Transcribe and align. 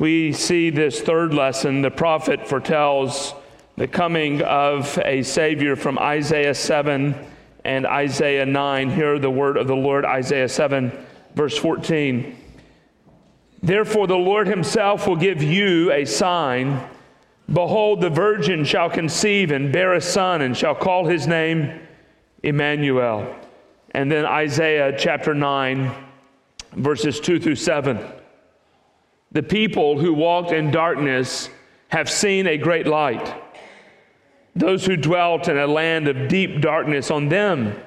we 0.00 0.32
see 0.32 0.70
this 0.70 1.02
third 1.02 1.34
lesson. 1.34 1.82
The 1.82 1.90
prophet 1.90 2.48
foretells 2.48 3.34
the 3.76 3.86
coming 3.86 4.40
of 4.40 4.98
a 5.04 5.22
Savior 5.22 5.76
from 5.76 5.98
Isaiah 5.98 6.54
7 6.54 7.14
and 7.66 7.86
Isaiah 7.86 8.46
9. 8.46 8.90
Hear 8.92 9.18
the 9.18 9.30
word 9.30 9.58
of 9.58 9.66
the 9.66 9.76
Lord, 9.76 10.06
Isaiah 10.06 10.48
7, 10.48 10.90
verse 11.34 11.58
14. 11.58 12.34
Therefore, 13.62 14.06
the 14.06 14.16
Lord 14.16 14.48
himself 14.48 15.06
will 15.06 15.16
give 15.16 15.42
you 15.42 15.92
a 15.92 16.06
sign. 16.06 16.80
Behold, 17.52 18.00
the 18.00 18.08
virgin 18.08 18.64
shall 18.64 18.88
conceive 18.88 19.50
and 19.50 19.70
bear 19.70 19.92
a 19.92 20.00
son, 20.00 20.40
and 20.40 20.56
shall 20.56 20.74
call 20.74 21.04
his 21.04 21.26
name 21.26 21.78
Emmanuel. 22.42 23.36
And 23.90 24.10
then 24.10 24.24
Isaiah 24.24 24.96
chapter 24.98 25.34
9, 25.34 25.92
verses 26.72 27.20
2 27.20 27.38
through 27.38 27.56
7. 27.56 27.98
The 29.32 29.42
people 29.42 29.98
who 29.98 30.12
walked 30.12 30.52
in 30.52 30.70
darkness 30.70 31.48
have 31.88 32.10
seen 32.10 32.46
a 32.46 32.58
great 32.58 32.86
light. 32.86 33.34
Those 34.56 34.84
who 34.84 34.96
dwelt 34.96 35.48
in 35.48 35.56
a 35.56 35.66
land 35.66 36.08
of 36.08 36.28
deep 36.28 36.60
darkness, 36.60 37.10
on 37.10 37.28
them 37.28 37.80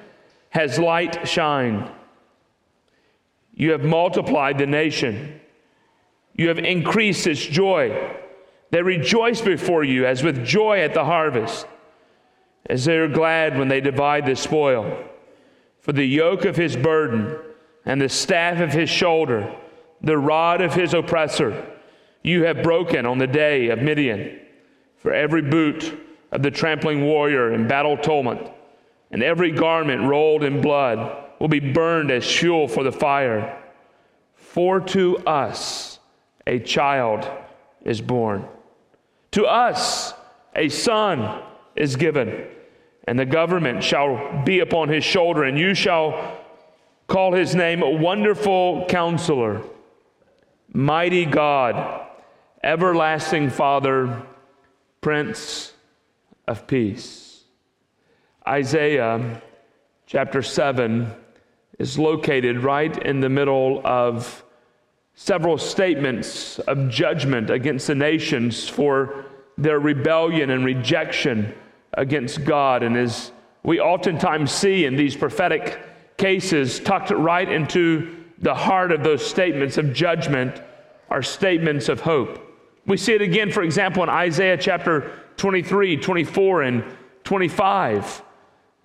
has 0.50 0.78
light 0.78 1.28
shined. 1.28 1.90
You 3.54 3.72
have 3.72 3.84
multiplied 3.84 4.58
the 4.58 4.66
nation 4.66 5.40
you 6.34 6.48
have 6.48 6.58
increased 6.58 7.26
its 7.26 7.44
joy. 7.44 8.12
They 8.70 8.82
rejoice 8.82 9.40
before 9.40 9.84
you 9.84 10.04
as 10.04 10.22
with 10.22 10.44
joy 10.44 10.80
at 10.80 10.94
the 10.94 11.04
harvest, 11.04 11.66
as 12.66 12.84
they 12.84 12.96
are 12.96 13.08
glad 13.08 13.56
when 13.56 13.68
they 13.68 13.80
divide 13.80 14.26
the 14.26 14.34
spoil. 14.34 15.04
For 15.80 15.92
the 15.92 16.04
yoke 16.04 16.44
of 16.44 16.56
his 16.56 16.76
burden 16.76 17.38
and 17.84 18.00
the 18.00 18.08
staff 18.08 18.60
of 18.60 18.72
his 18.72 18.90
shoulder, 18.90 19.54
the 20.04 20.18
rod 20.18 20.60
of 20.60 20.74
his 20.74 20.94
oppressor, 20.94 21.66
you 22.22 22.44
have 22.44 22.62
broken 22.62 23.06
on 23.06 23.18
the 23.18 23.26
day 23.26 23.68
of 23.68 23.80
Midian. 23.80 24.40
For 24.98 25.12
every 25.12 25.42
boot 25.42 25.98
of 26.32 26.42
the 26.42 26.50
trampling 26.50 27.04
warrior 27.04 27.52
in 27.52 27.68
battle 27.68 27.96
tumult, 27.96 28.52
and 29.10 29.22
every 29.22 29.50
garment 29.50 30.02
rolled 30.02 30.42
in 30.42 30.60
blood 30.60 31.24
will 31.38 31.48
be 31.48 31.60
burned 31.60 32.10
as 32.10 32.30
fuel 32.30 32.68
for 32.68 32.82
the 32.82 32.92
fire. 32.92 33.62
For 34.34 34.80
to 34.80 35.18
us, 35.18 35.98
a 36.46 36.58
child 36.58 37.28
is 37.82 38.00
born. 38.00 38.46
To 39.32 39.46
us, 39.46 40.14
a 40.54 40.68
son 40.68 41.42
is 41.76 41.96
given, 41.96 42.46
and 43.06 43.18
the 43.18 43.26
government 43.26 43.82
shall 43.82 44.42
be 44.44 44.60
upon 44.60 44.88
his 44.88 45.04
shoulder, 45.04 45.44
and 45.44 45.58
you 45.58 45.74
shall 45.74 46.40
call 47.08 47.32
his 47.32 47.54
name 47.54 48.00
Wonderful 48.00 48.86
Counselor, 48.86 49.62
Mighty 50.76 51.24
God, 51.24 52.04
Everlasting 52.64 53.48
Father, 53.48 54.26
Prince 55.00 55.72
of 56.48 56.66
Peace. 56.66 57.44
Isaiah 58.44 59.40
chapter 60.08 60.42
7 60.42 61.14
is 61.78 61.96
located 61.96 62.64
right 62.64 63.00
in 63.06 63.20
the 63.20 63.28
middle 63.28 63.82
of 63.86 64.44
several 65.14 65.58
statements 65.58 66.58
of 66.58 66.88
judgment 66.88 67.50
against 67.50 67.86
the 67.86 67.94
nations 67.94 68.68
for 68.68 69.26
their 69.56 69.78
rebellion 69.78 70.50
and 70.50 70.64
rejection 70.64 71.54
against 71.92 72.44
God. 72.44 72.82
And 72.82 72.96
as 72.96 73.30
we 73.62 73.78
oftentimes 73.78 74.50
see 74.50 74.86
in 74.86 74.96
these 74.96 75.14
prophetic 75.14 75.80
cases, 76.16 76.80
tucked 76.80 77.10
right 77.10 77.48
into 77.48 78.23
the 78.38 78.54
heart 78.54 78.92
of 78.92 79.02
those 79.02 79.24
statements 79.24 79.78
of 79.78 79.92
judgment 79.92 80.60
are 81.08 81.22
statements 81.22 81.88
of 81.88 82.00
hope. 82.00 82.40
We 82.86 82.96
see 82.96 83.14
it 83.14 83.22
again, 83.22 83.50
for 83.50 83.62
example, 83.62 84.02
in 84.02 84.08
Isaiah 84.08 84.58
chapter 84.58 85.10
23, 85.36 85.96
24, 85.96 86.62
and 86.62 86.84
25, 87.24 88.22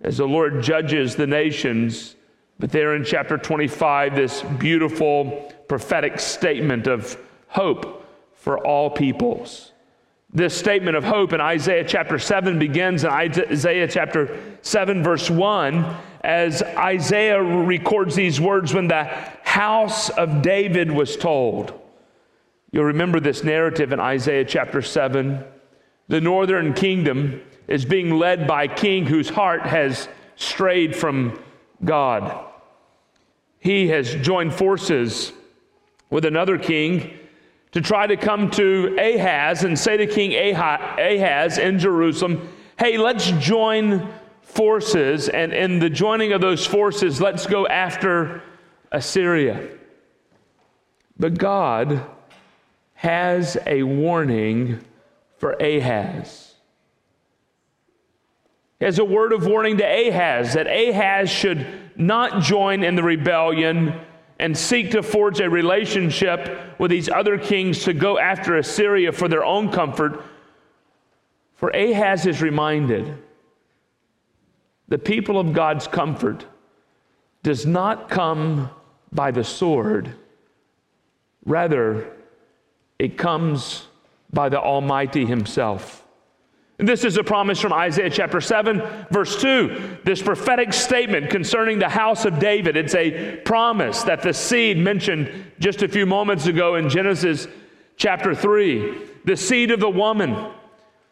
as 0.01 0.17
the 0.17 0.27
Lord 0.27 0.63
judges 0.63 1.15
the 1.15 1.27
nations. 1.27 2.15
But 2.59 2.71
there 2.71 2.95
in 2.95 3.03
chapter 3.03 3.37
25, 3.37 4.15
this 4.15 4.41
beautiful 4.57 5.53
prophetic 5.67 6.19
statement 6.19 6.87
of 6.87 7.17
hope 7.47 8.05
for 8.35 8.65
all 8.65 8.89
peoples. 8.89 9.73
This 10.31 10.55
statement 10.55 10.95
of 10.95 11.03
hope 11.03 11.33
in 11.33 11.41
Isaiah 11.41 11.83
chapter 11.83 12.19
7 12.19 12.59
begins 12.59 13.03
in 13.03 13.09
Isaiah 13.09 13.87
chapter 13.87 14.39
7, 14.61 15.03
verse 15.03 15.29
1, 15.29 15.95
as 16.21 16.61
Isaiah 16.61 17.41
records 17.41 18.15
these 18.15 18.41
words 18.41 18.73
when 18.73 18.87
the 18.87 19.05
house 19.43 20.09
of 20.09 20.41
David 20.41 20.91
was 20.91 21.15
told. 21.15 21.73
You'll 22.71 22.85
remember 22.85 23.19
this 23.19 23.43
narrative 23.43 23.91
in 23.91 23.99
Isaiah 23.99 24.45
chapter 24.45 24.81
7. 24.81 25.43
The 26.07 26.21
northern 26.21 26.73
kingdom 26.73 27.41
is 27.67 27.85
being 27.85 28.17
led 28.17 28.47
by 28.47 28.63
a 28.63 28.75
king 28.75 29.05
whose 29.05 29.29
heart 29.29 29.61
has 29.61 30.07
strayed 30.35 30.95
from 30.95 31.39
God. 31.83 32.45
He 33.59 33.87
has 33.89 34.15
joined 34.15 34.53
forces 34.53 35.33
with 36.09 36.25
another 36.25 36.57
king 36.57 37.17
to 37.71 37.81
try 37.81 38.07
to 38.07 38.17
come 38.17 38.49
to 38.51 38.97
Ahaz 38.97 39.63
and 39.63 39.77
say 39.77 39.97
to 39.97 40.07
King 40.07 40.33
Ahaz 40.33 41.57
in 41.57 41.77
Jerusalem, 41.77 42.49
hey, 42.79 42.97
let's 42.97 43.29
join 43.31 44.11
forces, 44.49 45.29
and 45.29 45.53
in 45.53 45.79
the 45.79 45.89
joining 45.89 46.33
of 46.33 46.41
those 46.41 46.65
forces, 46.65 47.21
let's 47.21 47.45
go 47.45 47.67
after 47.67 48.41
Assyria. 48.91 49.69
But 51.17 51.37
God 51.37 52.03
has 52.95 53.57
a 53.65 53.83
warning 53.83 54.83
for 55.37 55.51
Ahaz. 55.53 56.55
He 58.79 58.85
has 58.85 58.97
a 58.97 59.05
word 59.05 59.33
of 59.33 59.45
warning 59.45 59.77
to 59.77 59.83
Ahaz 59.83 60.53
that 60.53 60.67
Ahaz 60.67 61.29
should 61.29 61.65
not 61.95 62.41
join 62.41 62.83
in 62.83 62.95
the 62.95 63.03
rebellion 63.03 63.93
and 64.39 64.57
seek 64.57 64.91
to 64.91 65.03
forge 65.03 65.41
a 65.41 65.49
relationship 65.49 66.79
with 66.79 66.89
these 66.89 67.09
other 67.09 67.37
kings 67.37 67.83
to 67.83 67.93
go 67.93 68.17
after 68.17 68.57
Assyria 68.57 69.11
for 69.11 69.27
their 69.27 69.43
own 69.43 69.69
comfort. 69.69 70.23
For 71.55 71.69
Ahaz 71.69 72.25
is 72.25 72.41
reminded 72.41 73.17
the 74.89 74.97
people 74.97 75.39
of 75.39 75.53
God's 75.53 75.87
comfort 75.87 76.45
does 77.43 77.65
not 77.65 78.09
come 78.09 78.69
by 79.11 79.31
the 79.31 79.43
sword, 79.43 80.13
rather, 81.45 82.11
it 82.97 83.17
comes 83.17 83.87
by 84.31 84.49
the 84.49 84.59
Almighty 84.59 85.25
Himself. 85.25 86.05
This 86.77 87.03
is 87.03 87.17
a 87.17 87.23
promise 87.23 87.59
from 87.59 87.73
Isaiah 87.73 88.09
chapter 88.09 88.39
7, 88.39 88.81
verse 89.11 89.39
2. 89.41 89.97
This 90.05 90.21
prophetic 90.21 90.71
statement 90.71 91.29
concerning 91.29 91.77
the 91.77 91.89
house 91.89 92.23
of 92.25 92.39
David. 92.39 92.77
It's 92.77 92.95
a 92.95 93.35
promise 93.37 94.03
that 94.03 94.21
the 94.21 94.33
seed 94.33 94.77
mentioned 94.77 95.29
just 95.59 95.81
a 95.81 95.89
few 95.89 96.05
moments 96.05 96.45
ago 96.45 96.75
in 96.75 96.89
Genesis 96.89 97.47
chapter 97.97 98.33
3, 98.33 98.97
the 99.25 99.35
seed 99.35 99.71
of 99.71 99.81
the 99.81 99.89
woman, 99.89 100.51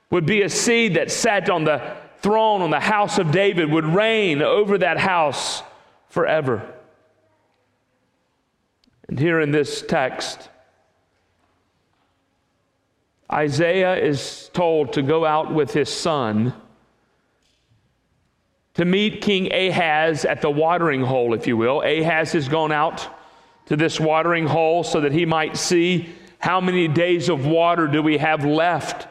would 0.09 0.26
be 0.26 0.42
a 0.44 0.50
seed 0.50 0.94
that 0.94 1.12
sat 1.12 1.50
on 1.50 1.66
the 1.66 1.98
throne 2.28 2.62
on 2.62 2.72
the 2.72 2.80
house 2.82 3.20
of 3.20 3.32
David, 3.32 3.72
would 3.72 3.86
reign 3.86 4.42
over 4.42 4.78
that 4.80 4.98
house 4.98 5.64
forever. 6.10 6.62
And 9.08 9.18
here 9.18 9.40
in 9.40 9.52
this 9.52 9.82
text, 9.82 10.50
Isaiah 13.32 13.96
is 13.96 14.50
told 14.52 14.92
to 14.94 15.02
go 15.02 15.24
out 15.24 15.54
with 15.54 15.72
his 15.72 15.88
son 15.88 16.54
to 18.74 18.84
meet 18.84 19.22
King 19.22 19.54
Ahaz 19.54 20.26
at 20.26 20.42
the 20.42 20.52
watering 20.52 21.04
hole, 21.04 21.34
if 21.34 21.48
you 21.48 21.56
will. 21.56 21.80
Ahaz 21.80 22.34
has 22.34 22.50
gone 22.50 22.74
out 22.74 23.08
to 23.68 23.78
this 23.78 24.02
watering 24.02 24.47
hole 24.47 24.84
so 24.84 25.00
that 25.00 25.14
he 25.14 25.26
might 25.26 25.56
see 25.56 26.09
how 26.40 26.59
many 26.59 26.90
days 26.90 27.30
of 27.30 27.46
water 27.46 27.88
do 27.88 28.03
we 28.03 28.18
have 28.18 28.44
left 28.44 29.08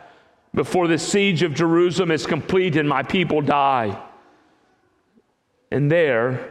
before 0.56 0.88
the 0.88 0.98
siege 0.98 1.42
of 1.42 1.52
Jerusalem 1.52 2.10
is 2.10 2.26
complete 2.26 2.76
and 2.76 2.88
my 2.88 3.02
people 3.02 3.42
die. 3.42 4.02
And 5.70 5.92
there, 5.92 6.50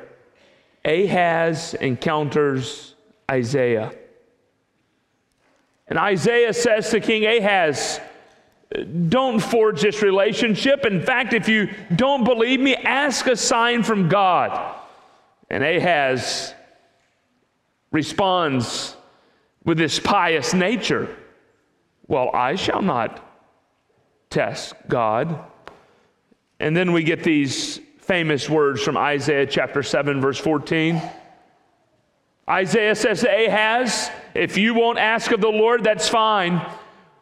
Ahaz 0.86 1.74
encounters 1.74 2.94
Isaiah. 3.30 3.92
And 5.88 5.98
Isaiah 5.98 6.54
says 6.54 6.92
to 6.92 7.00
King 7.00 7.26
Ahaz, 7.26 8.00
Don't 9.10 9.40
forge 9.40 9.82
this 9.82 10.04
relationship. 10.04 10.86
In 10.86 11.02
fact, 11.02 11.34
if 11.34 11.50
you 11.50 11.74
don't 11.96 12.24
believe 12.24 12.60
me, 12.60 12.76
ask 12.76 13.26
a 13.26 13.36
sign 13.36 13.82
from 13.82 14.08
God. 14.08 14.76
And 15.50 15.64
Ahaz 15.64 16.54
responds 17.92 18.96
with 19.64 19.80
this 19.80 20.00
pious 20.00 20.54
nature 20.54 21.16
Well, 22.08 22.30
I 22.36 22.54
shall 22.54 22.84
not 22.84 23.25
test 24.36 24.74
God. 24.90 25.40
And 26.60 26.76
then 26.76 26.92
we 26.92 27.04
get 27.04 27.24
these 27.24 27.80
famous 28.00 28.50
words 28.50 28.84
from 28.84 28.98
Isaiah 28.98 29.48
chapter 29.48 29.82
7, 29.82 30.20
verse 30.20 30.38
14. 30.38 31.02
Isaiah 32.50 32.96
says 32.96 33.22
to 33.22 33.30
Ahaz, 33.30 34.12
If 34.34 34.58
you 34.58 34.74
won't 34.74 35.00
ask 35.00 35.32
of 35.32 35.40
the 35.40 35.48
Lord, 35.48 35.86
that's 35.86 36.10
fine. 36.10 36.62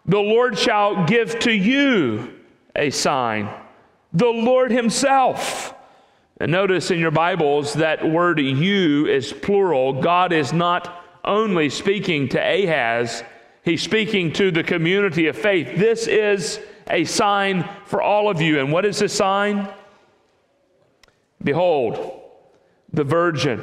The 0.08 0.20
Lord 0.20 0.58
shall 0.58 1.06
give 1.06 1.38
to 1.42 1.52
you 1.52 2.34
a 2.76 2.90
sign. 2.90 3.48
The 4.12 4.26
Lord 4.26 4.72
Himself. 4.72 5.76
And 6.40 6.52
notice 6.52 6.90
in 6.90 6.98
your 6.98 7.12
Bibles 7.12 7.76
that 7.76 8.10
word 8.10 8.40
you 8.40 9.06
is 9.06 9.32
plural. 9.32 10.02
God 10.02 10.34
is 10.34 10.52
not 10.52 11.06
only 11.24 11.70
speaking 11.70 12.28
to 12.30 12.40
Ahaz, 12.40 13.24
He's 13.64 13.84
speaking 13.84 14.34
to 14.34 14.50
the 14.50 14.64
community 14.64 15.28
of 15.28 15.38
faith. 15.38 15.78
This 15.78 16.08
is 16.08 16.60
a 16.90 17.04
sign 17.06 17.68
for 17.86 18.02
all 18.02 18.30
of 18.30 18.42
you. 18.42 18.60
And 18.60 18.72
what 18.72 18.86
is 18.86 19.00
the 19.00 19.10
sign? 19.10 19.68
Behold, 21.44 22.22
the 22.92 23.04
virgin. 23.04 23.62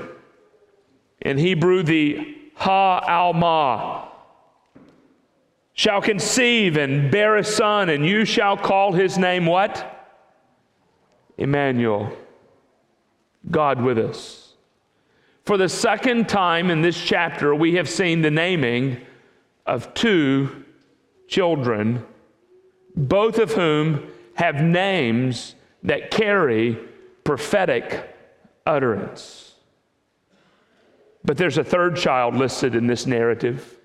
In 1.21 1.39
Hebrew, 1.39 1.83
the 1.83 2.37
Ha 2.57 2.99
Alma 3.01 4.09
shall 5.75 6.03
conceive 6.03 6.77
and 6.77 7.11
bear 7.11 7.37
a 7.37 7.45
son, 7.45 7.89
and 7.89 8.05
you 8.05 8.25
shall 8.25 8.57
call 8.57 8.93
his 8.93 9.17
name 9.17 9.47
what? 9.47 10.09
Emmanuel, 11.39 12.13
God 13.51 13.81
with 13.81 13.99
us. 13.99 14.55
For 15.45 15.57
the 15.57 15.71
second 15.71 16.29
time 16.29 16.71
in 16.71 16.83
this 16.83 17.03
chapter, 17.03 17.55
we 17.55 17.77
have 17.77 17.89
seen 17.89 18.21
the 18.21 18.31
naming 18.31 18.99
of 19.65 19.95
two 19.95 20.65
children, 21.29 22.05
both 22.97 23.39
of 23.39 23.53
whom 23.53 24.07
have 24.35 24.63
names 24.63 25.55
that 25.83 26.11
carry 26.11 26.79
prophetic 27.25 28.17
utterance. 28.67 29.55
But 31.25 31.37
there's 31.37 31.59
a 31.59 31.65
third 31.65 31.97
child 31.97 32.35
listed 32.35 32.75
in 32.75 32.87
this 32.87 33.07
narrative. 33.07 33.77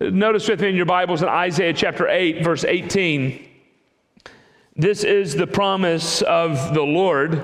Notice 0.00 0.48
with 0.48 0.60
me 0.60 0.68
in 0.68 0.76
your 0.76 0.84
Bibles 0.84 1.22
in 1.22 1.28
Isaiah 1.28 1.72
chapter 1.72 2.06
8, 2.06 2.44
verse 2.44 2.64
18. 2.64 3.48
This 4.74 5.04
is 5.04 5.34
the 5.34 5.46
promise 5.46 6.20
of 6.20 6.74
the 6.74 6.82
Lord 6.82 7.42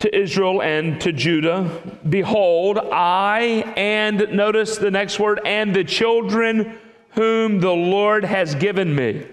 to 0.00 0.16
Israel 0.16 0.62
and 0.62 1.00
to 1.00 1.12
Judah 1.12 1.82
Behold, 2.08 2.78
I, 2.78 3.72
and 3.76 4.32
notice 4.32 4.78
the 4.78 4.90
next 4.90 5.18
word, 5.18 5.40
and 5.44 5.74
the 5.74 5.84
children 5.84 6.78
whom 7.10 7.60
the 7.60 7.72
Lord 7.72 8.24
has 8.24 8.54
given 8.54 8.94
me. 8.94 9.26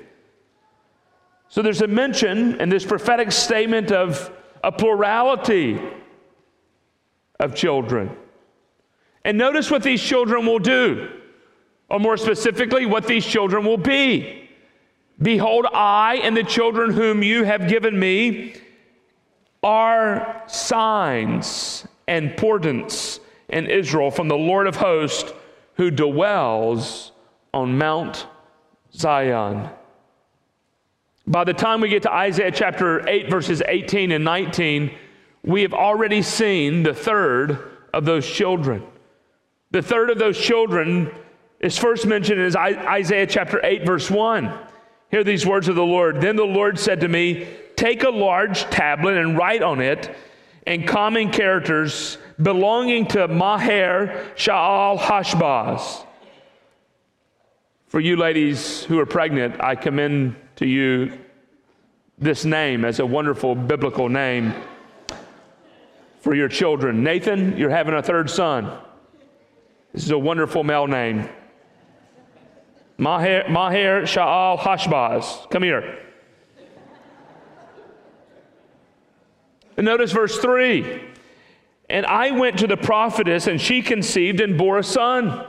So 1.49 1.61
there's 1.61 1.81
a 1.81 1.87
mention 1.87 2.59
in 2.59 2.69
this 2.69 2.83
prophetic 2.83 3.31
statement 3.31 3.91
of 3.91 4.31
a 4.63 4.71
plurality 4.71 5.79
of 7.39 7.55
children. 7.55 8.15
And 9.23 9.37
notice 9.37 9.69
what 9.69 9.83
these 9.83 10.01
children 10.01 10.45
will 10.45 10.59
do, 10.59 11.09
or 11.89 11.99
more 11.99 12.17
specifically, 12.17 12.85
what 12.85 13.07
these 13.07 13.25
children 13.25 13.63
will 13.65 13.77
be. 13.77 14.49
Behold, 15.21 15.65
I 15.71 16.19
and 16.23 16.35
the 16.35 16.43
children 16.43 16.91
whom 16.91 17.23
you 17.23 17.43
have 17.43 17.69
given 17.69 17.97
me 17.97 18.55
are 19.65 20.43
signs 20.45 21.87
and 22.07 22.37
portents 22.37 23.19
in 23.49 23.65
Israel 23.65 24.11
from 24.11 24.27
the 24.27 24.37
Lord 24.37 24.67
of 24.67 24.75
hosts 24.75 25.33
who 25.73 25.89
dwells 25.89 27.11
on 27.51 27.75
Mount 27.75 28.27
Zion. 28.93 29.67
By 31.25 31.45
the 31.45 31.53
time 31.53 31.81
we 31.81 31.89
get 31.89 32.03
to 32.03 32.13
Isaiah 32.13 32.51
chapter 32.51 33.09
8, 33.09 33.27
verses 33.27 33.63
18 33.67 34.11
and 34.11 34.23
19, 34.23 34.91
we 35.43 35.63
have 35.63 35.73
already 35.73 36.21
seen 36.21 36.83
the 36.83 36.93
third 36.93 37.57
of 37.91 38.05
those 38.05 38.27
children. 38.27 38.83
The 39.71 39.81
third 39.81 40.11
of 40.11 40.19
those 40.19 40.39
children 40.39 41.09
is 41.59 41.75
first 41.75 42.05
mentioned 42.05 42.39
in 42.39 42.55
Isaiah 42.55 43.25
chapter 43.25 43.59
8, 43.65 43.83
verse 43.83 44.11
1. 44.11 44.53
Hear 45.09 45.23
these 45.23 45.43
words 45.43 45.67
of 45.67 45.75
the 45.75 45.83
Lord. 45.83 46.21
Then 46.21 46.35
the 46.35 46.43
Lord 46.43 46.77
said 46.77 46.99
to 47.01 47.07
me, 47.07 47.47
Take 47.75 48.03
a 48.03 48.09
large 48.09 48.63
tablet 48.69 49.17
and 49.17 49.37
write 49.37 49.61
on 49.61 49.81
it 49.81 50.15
in 50.65 50.85
common 50.85 51.31
characters 51.31 52.17
belonging 52.41 53.07
to 53.07 53.27
Maher 53.27 54.25
Sha'al 54.35 54.97
Hashbaz. 54.97 56.05
For 57.87 57.99
you 57.99 58.17
ladies 58.17 58.83
who 58.83 58.99
are 58.99 59.05
pregnant, 59.05 59.55
I 59.61 59.75
commend 59.75 60.35
to 60.57 60.65
you 60.65 61.17
this 62.17 62.45
name 62.45 62.85
as 62.85 62.99
a 62.99 63.05
wonderful 63.05 63.55
biblical 63.55 64.09
name 64.09 64.53
for 66.19 66.33
your 66.33 66.47
children. 66.47 67.03
Nathan, 67.03 67.57
you're 67.57 67.69
having 67.69 67.93
a 67.93 68.01
third 68.01 68.29
son. 68.29 68.71
This 69.93 70.03
is 70.03 70.11
a 70.11 70.17
wonderful 70.17 70.63
male 70.63 70.87
name. 70.87 71.29
Maher, 72.97 73.43
Maher 73.49 74.03
Sha'al 74.03 74.57
Hashbaz. 74.57 75.49
Come 75.51 75.63
here. 75.63 76.04
And 79.77 79.85
notice 79.85 80.11
verse 80.11 80.37
3. 80.37 81.01
And 81.89 82.05
I 82.05 82.31
went 82.31 82.59
to 82.59 82.67
the 82.67 82.77
prophetess, 82.77 83.47
and 83.47 83.59
she 83.61 83.81
conceived 83.81 84.41
and 84.41 84.57
bore 84.57 84.79
a 84.79 84.83
son. 84.83 85.45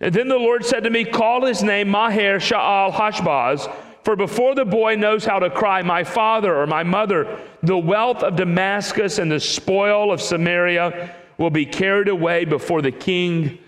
And 0.00 0.14
then 0.14 0.28
the 0.28 0.38
Lord 0.38 0.64
said 0.64 0.84
to 0.84 0.90
me, 0.90 1.04
Call 1.04 1.44
his 1.44 1.62
name 1.62 1.88
Maher 1.88 2.38
Sha'al 2.38 2.92
Hashbaz, 2.92 3.72
for 4.04 4.14
before 4.14 4.54
the 4.54 4.64
boy 4.64 4.96
knows 4.96 5.24
how 5.24 5.38
to 5.38 5.50
cry, 5.50 5.82
My 5.82 6.04
father 6.04 6.54
or 6.54 6.66
my 6.66 6.82
mother, 6.82 7.38
the 7.62 7.78
wealth 7.78 8.22
of 8.22 8.36
Damascus 8.36 9.18
and 9.18 9.30
the 9.30 9.40
spoil 9.40 10.12
of 10.12 10.20
Samaria 10.20 11.14
will 11.38 11.50
be 11.50 11.66
carried 11.66 12.08
away 12.08 12.44
before 12.44 12.82
the 12.82 12.92
king 12.92 13.58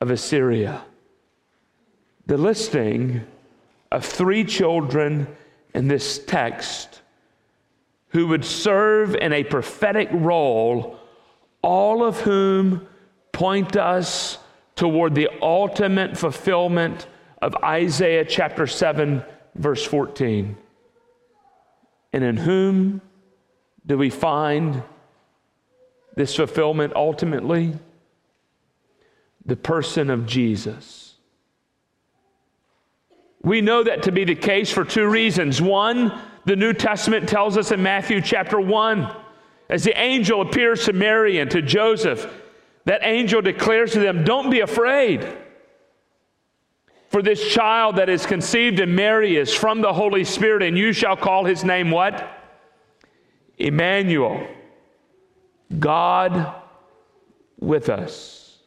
of 0.00 0.10
Assyria. 0.10 0.84
The 2.26 2.38
listing 2.38 3.22
of 3.90 4.04
three 4.04 4.44
children 4.44 5.26
in 5.74 5.88
this 5.88 6.18
text 6.18 7.02
who 8.10 8.28
would 8.28 8.44
serve 8.44 9.14
in 9.14 9.32
a 9.32 9.44
prophetic 9.44 10.08
role, 10.12 10.98
all 11.62 12.04
of 12.04 12.20
whom 12.20 12.86
point 13.32 13.76
us 13.76 14.38
toward 14.76 15.14
the 15.14 15.28
ultimate 15.42 16.16
fulfillment 16.16 17.06
of 17.40 17.54
Isaiah 17.56 18.24
chapter 18.24 18.66
7, 18.66 19.24
verse 19.54 19.84
14. 19.84 20.56
And 22.12 22.24
in 22.24 22.36
whom 22.36 23.00
do 23.86 23.96
we 23.96 24.10
find 24.10 24.82
this 26.16 26.34
fulfillment 26.34 26.94
ultimately? 26.96 27.74
The 29.46 29.56
person 29.56 30.10
of 30.10 30.26
Jesus. 30.26 31.14
We 33.42 33.60
know 33.60 33.84
that 33.84 34.02
to 34.02 34.12
be 34.12 34.24
the 34.24 34.34
case 34.34 34.70
for 34.70 34.84
two 34.84 35.08
reasons. 35.08 35.62
One, 35.62 36.12
the 36.44 36.56
New 36.56 36.72
Testament 36.72 37.28
tells 37.28 37.56
us 37.56 37.70
in 37.70 37.82
Matthew 37.82 38.20
chapter 38.20 38.60
1, 38.60 39.14
as 39.68 39.84
the 39.84 39.98
angel 40.00 40.40
appears 40.42 40.84
to 40.86 40.92
Mary 40.92 41.38
and 41.38 41.50
to 41.50 41.62
Joseph, 41.62 42.32
that 42.86 43.00
angel 43.02 43.42
declares 43.42 43.92
to 43.92 44.00
them, 44.00 44.24
Don't 44.24 44.50
be 44.50 44.60
afraid. 44.60 45.26
For 47.08 47.22
this 47.22 47.52
child 47.52 47.96
that 47.96 48.08
is 48.08 48.24
conceived 48.24 48.78
in 48.78 48.94
Mary 48.94 49.36
is 49.36 49.52
from 49.52 49.80
the 49.80 49.92
Holy 49.92 50.24
Spirit, 50.24 50.62
and 50.62 50.78
you 50.78 50.92
shall 50.92 51.16
call 51.16 51.44
his 51.44 51.64
name 51.64 51.90
what? 51.90 52.28
Emmanuel. 53.58 54.46
God 55.78 56.54
with 57.58 57.88
us. 57.88 58.58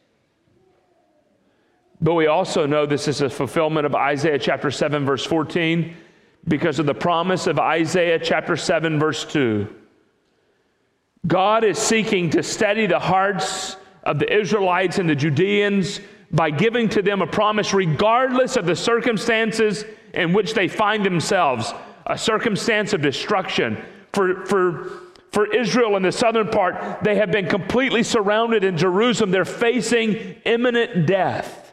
But 2.00 2.14
we 2.14 2.26
also 2.26 2.66
know 2.66 2.84
this 2.84 3.08
is 3.08 3.22
a 3.22 3.30
fulfillment 3.30 3.86
of 3.86 3.94
Isaiah 3.94 4.38
chapter 4.38 4.70
7, 4.70 5.06
verse 5.06 5.24
14, 5.24 5.96
because 6.46 6.78
of 6.78 6.86
the 6.86 6.94
promise 6.94 7.46
of 7.46 7.58
Isaiah 7.58 8.18
chapter 8.18 8.56
7, 8.56 8.98
verse 8.98 9.24
2. 9.24 9.68
God 11.26 11.64
is 11.64 11.78
seeking 11.78 12.30
to 12.30 12.42
steady 12.42 12.86
the 12.86 12.98
hearts 12.98 13.76
of 14.02 14.18
the 14.18 14.30
Israelites 14.32 14.98
and 14.98 15.08
the 15.08 15.14
Judeans 15.14 16.00
by 16.30 16.50
giving 16.50 16.88
to 16.90 17.00
them 17.00 17.22
a 17.22 17.26
promise, 17.26 17.72
regardless 17.72 18.56
of 18.56 18.66
the 18.66 18.76
circumstances 18.76 19.84
in 20.12 20.32
which 20.32 20.52
they 20.52 20.68
find 20.68 21.04
themselves 21.04 21.72
a 22.06 22.18
circumstance 22.18 22.92
of 22.92 23.00
destruction. 23.00 23.82
For, 24.12 24.44
for 24.44 24.90
for 25.34 25.52
Israel 25.52 25.96
in 25.96 26.04
the 26.04 26.12
southern 26.12 26.48
part, 26.48 27.02
they 27.02 27.16
have 27.16 27.32
been 27.32 27.48
completely 27.48 28.04
surrounded 28.04 28.62
in 28.62 28.78
Jerusalem. 28.78 29.32
They're 29.32 29.44
facing 29.44 30.36
imminent 30.44 31.06
death. 31.06 31.63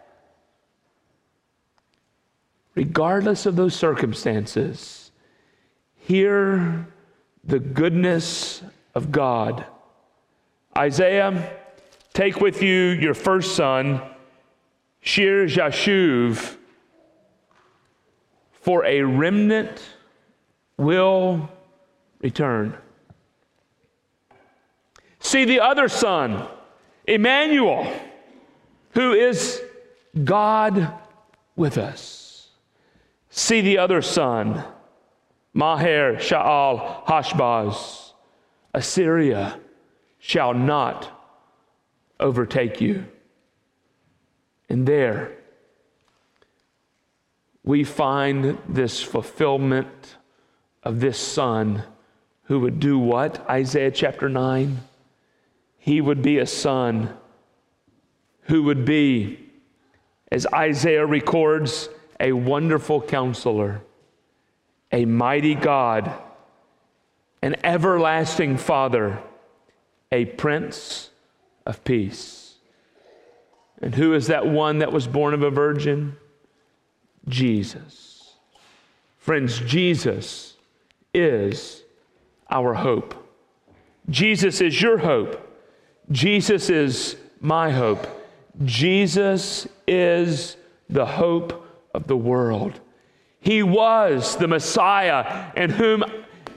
Regardless 2.76 3.46
of 3.46 3.56
those 3.56 3.76
circumstances, 3.76 5.12
hear 5.96 6.88
the 7.44 7.60
goodness 7.60 8.64
of 8.96 9.12
God. 9.12 9.66
Isaiah, 10.78 11.58
take 12.14 12.40
with 12.40 12.62
you 12.62 12.90
your 12.90 13.14
first 13.14 13.56
son, 13.56 14.02
Shir 15.02 15.48
Jashuv, 15.48 16.58
for 18.52 18.86
a 18.86 19.02
remnant 19.02 19.82
will 20.78 21.50
return. 22.22 22.78
See 25.20 25.46
the 25.46 25.60
other 25.60 25.88
Son, 25.88 26.48
Emmanuel, 27.06 27.92
who 28.92 29.14
is 29.14 29.62
God 30.24 30.92
with 31.56 31.78
us. 31.78 32.21
See 33.32 33.62
the 33.62 33.78
other 33.78 34.02
Son, 34.02 34.64
Maher 35.54 36.16
Sha'al 36.16 37.06
Hashbaz. 37.06 38.12
Assyria 38.74 39.58
shall 40.20 40.54
not 40.54 41.10
overtake 42.20 42.82
you. 42.82 43.06
And 44.70 44.86
there 44.86 45.32
we 47.64 47.84
find 47.84 48.58
this 48.68 49.02
fulfillment 49.02 50.18
of 50.84 51.00
this 51.00 51.18
son 51.18 51.84
who 52.44 52.60
would 52.60 52.80
do 52.80 53.00
what? 53.00 53.48
Isaiah 53.50 53.92
chapter 53.92 54.28
9. 54.28 54.80
He 55.78 56.02
would 56.02 56.22
be 56.22 56.38
a 56.40 56.46
son 56.46 57.16
who 58.44 58.64
would 58.64 58.84
be, 58.84 59.40
as 60.32 60.46
Isaiah 60.48 61.06
records, 61.06 61.88
a 62.22 62.32
wonderful 62.32 63.02
counselor, 63.02 63.82
a 64.92 65.06
mighty 65.06 65.56
God, 65.56 66.14
an 67.42 67.56
everlasting 67.64 68.58
Father, 68.58 69.20
a 70.12 70.26
Prince 70.26 71.10
of 71.66 71.84
Peace. 71.84 72.54
And 73.82 73.96
who 73.96 74.14
is 74.14 74.28
that 74.28 74.46
one 74.46 74.80
that 74.80 74.94
was 74.94 75.08
born 75.08 75.34
of 75.34 75.42
a 75.42 75.50
virgin? 75.50 76.16
Jesus. 77.28 78.36
Friends, 79.18 79.60
Jesus 79.60 80.56
is 81.16 81.82
our 82.52 82.76
hope. 82.76 83.16
Jesus 84.10 84.62
is 84.62 84.80
your 84.80 85.00
hope. 85.00 85.48
Jesus 86.12 86.70
is 86.70 87.16
my 87.40 87.72
hope. 87.72 88.06
Jesus 88.64 89.68
is 89.88 90.58
the 90.88 91.06
hope 91.06 91.61
of 91.94 92.08
the 92.08 92.18
world. 92.18 92.80
He 93.40 93.64
was 93.64 94.36
the 94.38 94.48
Messiah 94.48 95.52
in 95.56 95.72
whom 95.72 96.04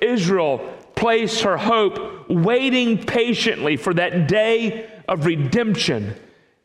Israel 0.00 0.59
placed 0.95 1.43
her 1.43 1.57
hope, 1.57 2.29
waiting 2.29 3.05
patiently 3.05 3.76
for 3.76 3.95
that 3.95 4.29
day 4.29 4.91
of 5.09 5.26
redemption. 5.26 6.14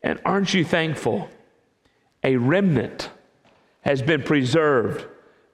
And 0.03 0.19
aren't 0.25 0.53
you 0.53 0.63
thankful? 0.63 1.29
A 2.23 2.35
remnant 2.35 3.09
has 3.81 4.01
been 4.01 4.23
preserved 4.23 5.05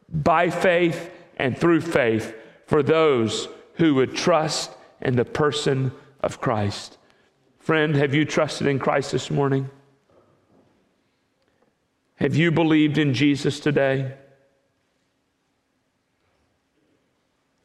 by 0.09 0.49
faith 0.49 1.11
and 1.37 1.57
through 1.57 1.81
faith 1.81 2.33
for 2.65 2.81
those 2.81 3.47
who 3.75 3.95
would 3.95 4.15
trust 4.15 4.71
in 5.01 5.15
the 5.15 5.25
person 5.25 5.91
of 6.21 6.41
Christ. 6.41 6.97
Friend, 7.59 7.95
have 7.95 8.13
you 8.13 8.25
trusted 8.25 8.67
in 8.67 8.79
Christ 8.79 9.11
this 9.11 9.29
morning? 9.29 9.69
Have 12.15 12.35
you 12.35 12.51
believed 12.51 12.97
in 12.97 13.13
Jesus 13.13 13.59
today? 13.59 14.13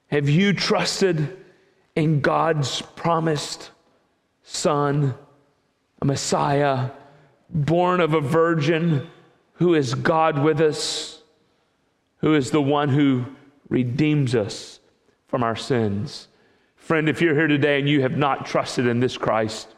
Have 0.09 0.28
you 0.28 0.52
trusted 0.52 1.37
in 1.95 2.21
God's 2.21 2.83
promised 2.83 3.71
Son, 4.42 5.14
a 6.02 6.04
Messiah, 6.04 6.90
born 7.49 8.00
of 8.00 8.14
a 8.14 8.21
virgin, 8.21 9.09
who 9.54 9.75
is 9.75 9.95
God 9.95 10.42
with 10.42 10.61
us, 10.61 11.23
who 12.19 12.35
is 12.35 12.50
the 12.50 12.62
one 12.62 12.88
who 12.88 13.26
redeems 13.69 14.35
us 14.35 14.80
from 15.28 15.45
our 15.45 15.54
sins? 15.54 16.26
Friend, 16.75 17.09
if 17.09 17.23
you're 17.23 17.35
here 17.35 17.47
today 17.47 17.78
and 17.78 17.88
you 17.88 18.02
have 18.02 18.16
not 18.16 18.47
trusted 18.47 18.87
in 18.87 18.99
this 18.99 19.16
Christ, 19.16 19.69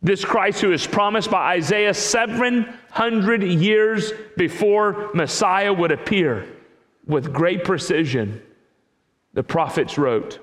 this 0.00 0.24
Christ 0.24 0.60
who 0.60 0.72
is 0.72 0.86
promised 0.86 1.30
by 1.30 1.54
Isaiah 1.54 1.94
700 1.94 3.42
years 3.42 4.12
before 4.36 5.10
Messiah 5.12 5.72
would 5.72 5.90
appear 5.90 6.46
with 7.06 7.32
great 7.32 7.64
precision, 7.64 8.42
the 9.32 9.42
prophets 9.42 9.98
wrote, 9.98 10.38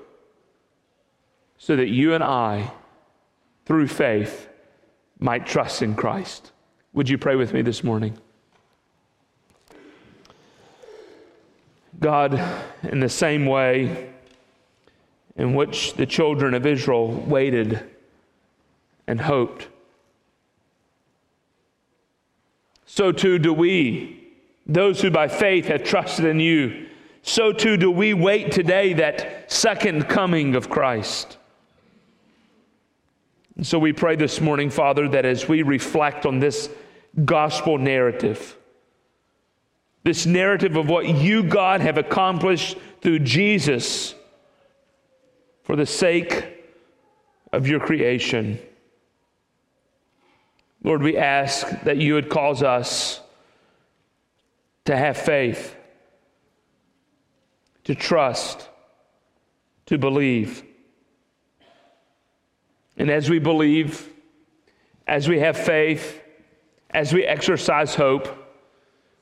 so 1.58 1.76
that 1.76 1.88
you 1.88 2.12
and 2.12 2.22
I, 2.22 2.70
through 3.64 3.88
faith, 3.88 4.48
might 5.18 5.46
trust 5.46 5.80
in 5.80 5.94
Christ. 5.94 6.52
Would 6.92 7.08
you 7.08 7.16
pray 7.16 7.36
with 7.36 7.54
me 7.54 7.62
this 7.62 7.82
morning? 7.82 8.18
God, 11.98 12.38
in 12.82 13.00
the 13.00 13.08
same 13.08 13.46
way 13.46 14.10
in 15.36 15.54
which 15.54 15.94
the 15.94 16.04
children 16.04 16.52
of 16.52 16.66
Israel 16.66 17.10
waited 17.10 17.95
and 19.06 19.20
hoped, 19.20 19.68
so 22.86 23.12
too 23.12 23.38
do 23.38 23.52
we, 23.52 24.24
those 24.66 25.02
who 25.02 25.10
by 25.10 25.28
faith 25.28 25.66
have 25.66 25.84
trusted 25.84 26.24
in 26.24 26.40
you. 26.40 26.88
So 27.22 27.52
too 27.52 27.76
do 27.76 27.90
we 27.90 28.14
wait 28.14 28.52
today 28.52 28.94
that 28.94 29.50
second 29.52 30.08
coming 30.08 30.54
of 30.54 30.70
Christ. 30.70 31.36
And 33.56 33.66
so 33.66 33.78
we 33.78 33.92
pray 33.92 34.16
this 34.16 34.40
morning, 34.40 34.70
Father, 34.70 35.08
that 35.08 35.24
as 35.24 35.48
we 35.48 35.62
reflect 35.62 36.24
on 36.24 36.38
this 36.38 36.70
gospel 37.24 37.78
narrative, 37.78 38.56
this 40.02 40.24
narrative 40.24 40.76
of 40.76 40.88
what 40.88 41.08
you, 41.08 41.42
God, 41.42 41.80
have 41.80 41.98
accomplished 41.98 42.78
through 43.00 43.20
Jesus 43.20 44.14
for 45.64 45.74
the 45.74 45.86
sake 45.86 46.64
of 47.52 47.66
your 47.66 47.80
creation. 47.80 48.58
Lord, 50.86 51.02
we 51.02 51.16
ask 51.16 51.68
that 51.82 51.96
you 51.96 52.14
would 52.14 52.28
cause 52.28 52.62
us 52.62 53.20
to 54.84 54.96
have 54.96 55.16
faith, 55.16 55.74
to 57.82 57.96
trust, 57.96 58.68
to 59.86 59.98
believe. 59.98 60.62
And 62.96 63.10
as 63.10 63.28
we 63.28 63.40
believe, 63.40 64.08
as 65.08 65.28
we 65.28 65.40
have 65.40 65.58
faith, 65.58 66.22
as 66.90 67.12
we 67.12 67.24
exercise 67.24 67.96
hope, 67.96 68.28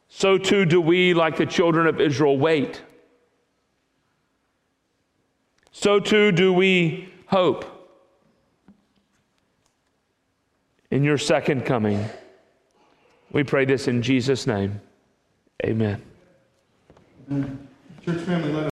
so 0.09 0.37
too 0.37 0.67
do 0.67 0.83
we, 0.83 1.15
like 1.15 1.39
the 1.39 1.47
children 1.47 1.87
of 1.87 1.99
Israel, 1.99 2.37
wait. 2.37 2.83
So 5.73 5.99
too 5.99 6.31
do 6.31 6.53
we 6.53 7.09
hope 7.29 7.74
in 10.95 11.03
your 11.03 11.19
second 11.19 11.67
coming. 11.67 12.09
We 13.33 13.43
pray 13.43 13.65
this 13.65 13.89
in 13.89 14.01
Jesus' 14.01 14.47
name. 14.47 14.81
Amen. 15.65 16.01
Church 18.05 18.21
family. 18.21 18.71